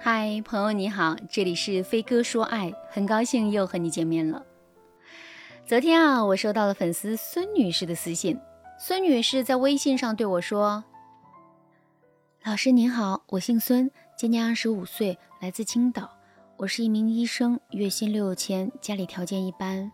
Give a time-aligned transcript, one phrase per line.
[0.00, 4.46] 嗨，朋友你好，这里是飞哥说爱，很高兴又和你见面了。
[5.66, 8.38] 昨天啊，我收到了粉丝孙女士的私信。
[8.78, 10.84] 孙女士在微信上对我说
[12.44, 16.08] ：“老师您好，我姓孙，今年二十五岁，来自青岛。
[16.58, 19.90] 我是一名医生，月薪六千，家里条件一般。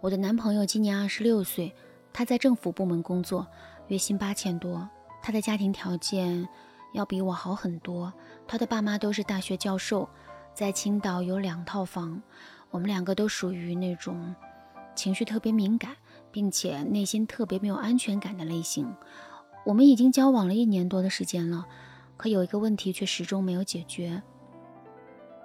[0.00, 1.74] 我的男朋友今年二十六岁，
[2.12, 3.44] 他在政府部门工作，
[3.88, 4.88] 月薪八千多。
[5.20, 6.48] 他的家庭条件
[6.92, 8.12] 要比我好很多，
[8.46, 10.08] 他的爸妈都是大学教授，
[10.54, 12.22] 在青岛有两套房。
[12.70, 14.34] 我们两个都属于那种。”
[14.96, 15.96] 情绪特别敏感，
[16.30, 18.92] 并且内心特别没有安全感的类型。
[19.64, 21.64] 我们已经交往了一年多的时间了，
[22.16, 24.22] 可有一个问题却始终没有解决。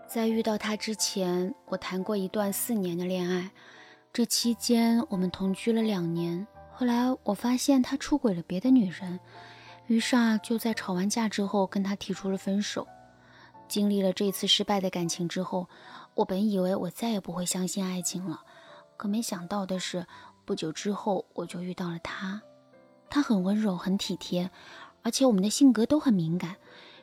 [0.08, 3.52] 在遇到他之前，我谈过一段四年的恋爱，
[4.12, 6.46] 这期间我们同居了两年。
[6.74, 9.20] 后来我发现他出轨了别的女人，
[9.88, 12.88] 于是啊，就在吵完架之后跟他提出了分手。
[13.68, 15.68] 经历了这次失败的感情之后，
[16.14, 18.42] 我本以为我再也不会相信爱情了。
[18.98, 20.06] 可没想到的是，
[20.46, 22.42] 不久之后我就遇到了他。
[23.10, 24.50] 他很温柔，很体贴，
[25.04, 26.56] 而且我们的性格都很敏感。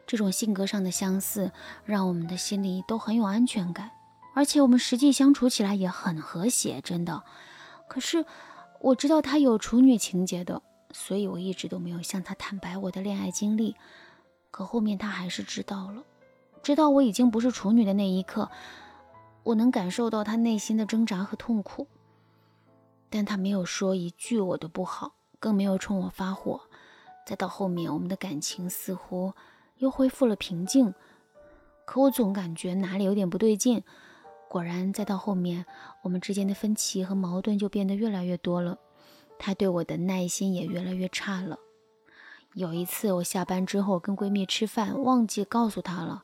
[0.06, 1.52] 这种性格上的相似，
[1.84, 3.90] 让我们的心里都很有安全感。
[4.34, 7.22] 而且我们实际相处起来也很和谐，真的。
[7.88, 8.24] 可是
[8.80, 13.74] 我知道他有处女情节的，所以我一直都没有向他坦白我的恋爱经历。
[14.50, 16.04] 可后面他还是知道了，
[16.62, 18.50] 知道我已经不是处女的那一刻。
[19.44, 21.88] 我能感受到他内心的挣扎和痛苦，
[23.10, 26.60] 但他没有说一句我的不好，更没有冲我发火。
[27.26, 29.32] 再到后面，我们的感情似乎
[29.78, 30.94] 又恢复了平静，
[31.84, 33.82] 可我总感觉哪里有点不对劲。
[34.48, 35.64] 果然，再到后面，
[36.02, 38.78] 我们之间的分歧和矛盾就变得越来越多了，
[39.44, 41.58] 他对我的耐心也越来越差了。
[42.54, 46.22] 有一次，我下班之后跟闺蜜吃饭，忘记告诉她了。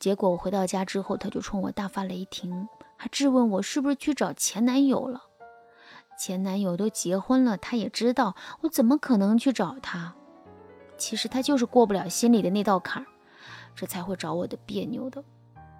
[0.00, 5.22] 结果我回到家之后，他就冲我大发雷霆，还质问我是不是去找前男友了。
[6.18, 10.16] 前男友都结婚了，他也知道，我怎么可能去找他？
[10.98, 13.06] 其实他就是过不了心里的那道坎儿，
[13.76, 15.22] 这才会找我的别扭的。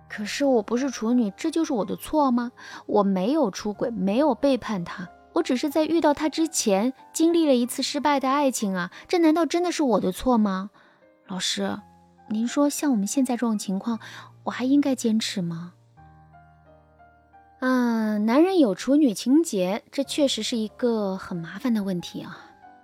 [0.08, 2.52] 可是我不是处女，这就是我的错吗？
[2.86, 10.70] 我没有出轨，没有背叛他，我只是在遇到他之前经历了一次失败的爱情啊，这难道真的是我的错吗？
[11.26, 11.78] 老师。
[12.28, 14.00] 您说，像我们现在这种情况，
[14.44, 15.74] 我还应该坚持吗？
[17.60, 22.38] 嗯，男人有处女情节，这确实是一个很麻烦的问题啊。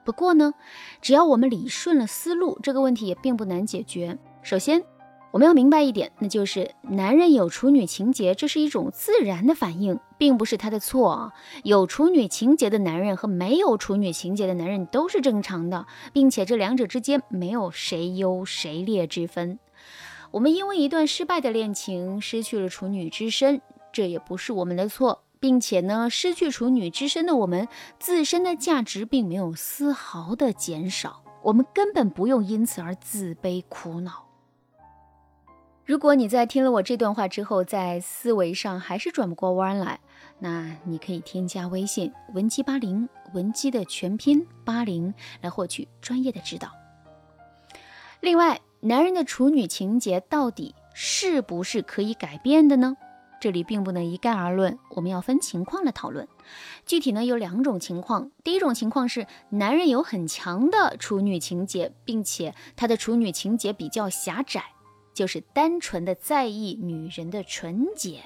[0.04, 0.52] 不过呢，
[1.00, 4.18] 只要我们理顺了思路，这个问题也并不难解决。
[4.42, 4.84] 首先，
[5.32, 11.32] 我们要明白一点，那就是男人有处女情节，这是一种自然的反应，并不是他的错啊。
[11.64, 19.58] 有处女情节的男人和没有处女情节的男人都是正常的，并且这两者之间没有谁优谁劣之分。
[20.32, 27.66] 我们因为一段失败的恋情失去了处女之身，这也不是我们的错，并且呢，失去处女之身的我们
[27.98, 34.26] 自身的价值并没有丝毫的减少，我们根本不用因此而自卑苦恼。
[35.92, 40.00] 如果你在听了我这段话之后，在思维上还是转不过弯来，
[40.38, 46.70] 那你可以添加微信文姬八零，文姬的全拼八零，来获取专业的指导。
[48.20, 52.96] 另外，男人的处女情节到底是不是可以改变的呢？
[53.38, 56.26] 这里并不能一概而论，我们要分情况来讨论。
[56.86, 64.64] 具体呢有两种情况，第一种情况是男人有很强的处女情节，并且他的处女情节比较狭窄。
[65.14, 68.22] 就是单纯的在意女人的纯洁。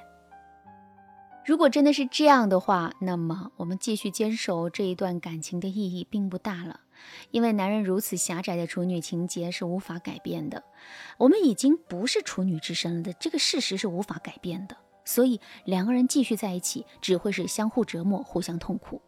[1.44, 6.80] 如果真的是这样的话，那么我们继续坚守这一段感情的意义并不大了，
[7.30, 10.64] 因为男人如此狭窄的处女情节是无法改变的。
[11.18, 19.00] 我们已经不是处女之身了的这个事实是无法改变的，所以两个人继续在一起只会是相互折磨、互相痛苦。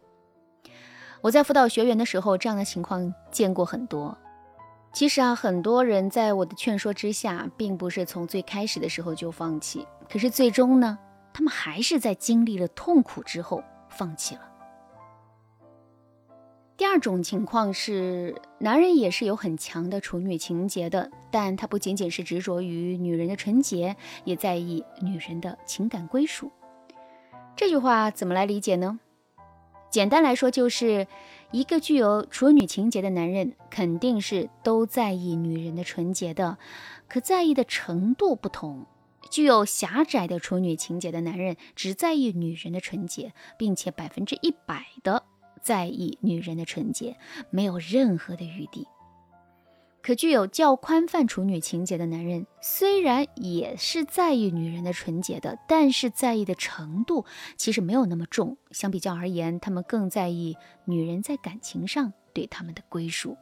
[1.21, 4.17] 我在辅导学员的时候，这样的情况见过很多。
[4.91, 10.97] 其实啊，很多人在我的劝说之下，并不是从最开始的时候就放弃，可是最终呢，
[11.31, 14.41] 他们还是在经历了痛苦之后放弃了。
[16.75, 26.51] 第二种情况是，男人也是有很强的处女情节的，但他不仅仅是执着于女人的纯洁，也在意女人的情感归属。
[27.55, 28.99] 这句话怎么来理解呢？
[29.89, 31.05] 简单来说，就是
[31.51, 36.59] 一个具有处女情节的男人，肯定是都在意女人的纯洁的，
[37.07, 38.85] 可在意的程度不同。
[39.31, 45.23] 具有狭窄的处女情节的男人，只在意女人的纯洁，并且百分之一百的
[45.61, 47.17] 在意女人的纯洁，
[47.49, 48.87] 没有任何的余地。
[50.01, 57.25] 可具有较宽泛处女情节的男人，虽然也是在意女人的纯洁的，但是在意的程度
[57.57, 58.57] 其实没有那么重。
[58.71, 60.55] 相比较而言，他们更在意
[60.85, 63.37] 女人在感情上对他们的归属。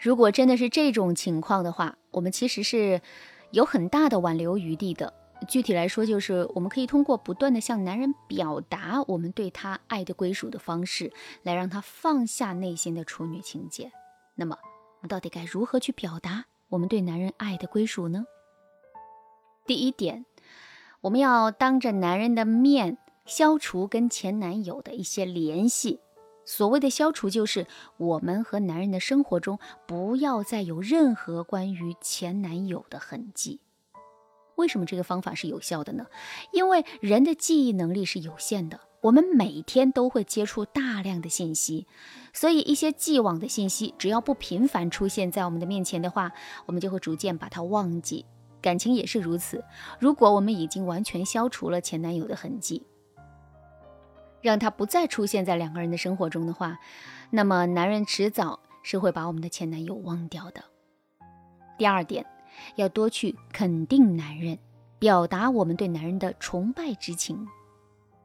[0.00, 3.00] 如果真的是这种情况的话，我们其实是
[3.50, 5.12] 有很大的挽留余地的。
[5.46, 11.12] 具体来说，就是我们可以通过不断的向男人表达我们对他爱的归属的方式，
[11.42, 13.92] 来让他放下内心的处女情节。
[14.34, 14.56] 那么，
[14.98, 18.24] 我们到底该如何去表达我们对男人爱的归属呢？
[19.64, 20.26] 第一点，
[21.02, 26.00] 我们要当着男人的面消除跟前男友的一些联系。
[26.44, 27.66] 所谓的消除，就是
[27.98, 33.60] 我们和男人的生活中不要再有任何关于前男友的痕迹。
[34.56, 36.06] 为什么这个方法是有效的呢？
[36.52, 38.80] 因为人的记忆能力是有限的。
[39.00, 41.86] 我们每天都会接触大量的信息，
[42.32, 46.32] 所以一些既往的信息，只要不频繁出现在我们的面前的话，
[46.66, 48.26] 我们就会逐渐把它忘记。
[48.60, 49.64] 感情也是如此。
[50.00, 52.82] 如果我们已经完全消除了前男友的痕迹，
[54.42, 56.78] 让他不再出现在两个人的生活中的话，
[57.30, 60.64] 那么男人迟早是会把我们的前男友忘掉的。
[61.78, 62.26] 第二点，
[62.74, 64.58] 要多去肯定男人，
[64.98, 67.46] 表达我们对男人的崇拜之情。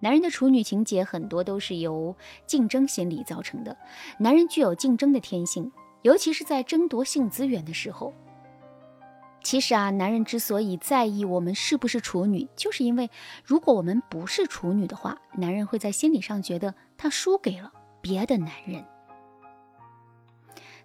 [0.03, 2.13] 男人的处女情节很多都是由
[2.45, 3.77] 竞争心理造成的。
[4.17, 5.71] 男人具有竞争的天性，
[6.01, 8.13] 尤其是在争夺性资源的时候。
[9.41, 13.09] 其实啊，男人之所以在意我们是不是处女，就是因为
[13.45, 17.71] 如果我们不是处女的话，男人会在心理上觉得他输给了
[18.01, 18.83] 别的男人。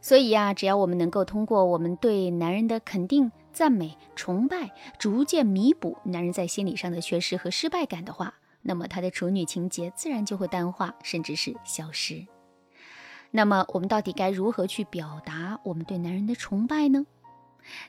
[0.01, 8.35] 所以呀，只要我们能够通过我们对男人的肯定、赞美、崇拜，逐渐弥补男人在心理上的缺失和失败感的话。
[8.69, 12.27] 那么他的处女情节自然就会淡化，甚至是消失。
[13.31, 17.07] 那么我们到底该如何去表达我们对男人的崇拜呢？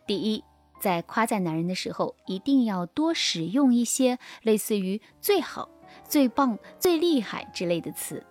[0.08, 0.42] 第一，
[0.80, 5.70] 在夸赞男人的时候，一定要多使用一些类似于“最好
[6.08, 8.25] ”“最棒”“最厉害”之类的词。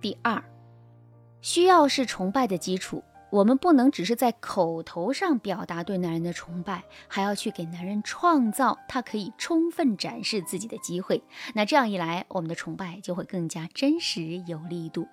[0.00, 0.42] 第二，
[1.42, 3.04] 需要是崇拜的基础。
[3.36, 11.22] 我们不能只是在口头上表达对男人的崇拜，还要去给男人创造他可以充分展示自己的机会。
[11.54, 15.06] 那这样一来，我们的崇拜就会更加真实有力度。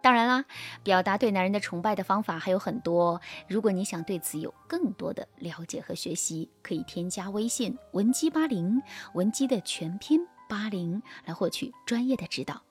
[0.00, 0.46] 当然啦，
[0.82, 3.20] 表达对男人的崇拜的方法还有很多。
[3.46, 8.80] 如果你想对此有更多的了解和学习，可以添加微信文姬八零，
[9.12, 12.62] 文姬的全拼八零，来获取专业的指导。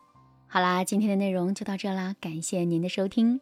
[0.48, 3.40] 好啦，今天的内容就到这啦，感谢您的收听。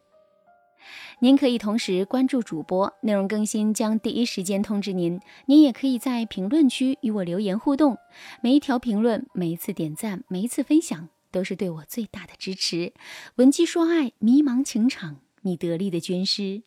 [1.20, 5.20] 您可以同时关注主播，内容更新将第一时间通知您。
[5.46, 7.96] 您也可以在评论区与我留言互动，
[8.40, 12.92] 每一条评论、每一次点赞、每一次分享，都是对我最大的支持。
[13.36, 16.62] 文姬说爱，迷茫情场，你得力的军师。